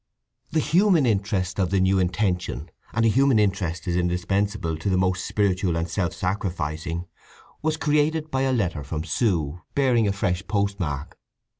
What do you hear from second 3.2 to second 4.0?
interest is